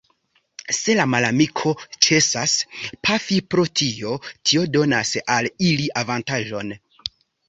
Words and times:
Se 0.75 0.93
la 0.99 1.03
malamiko 1.13 1.73
ĉesas 2.05 2.55
pafi 3.07 3.37
pro 3.55 3.65
tio, 3.81 4.15
tio 4.31 4.63
donas 4.77 5.13
al 5.35 5.51
ili 5.69 5.87
avantaĝon. 6.03 6.73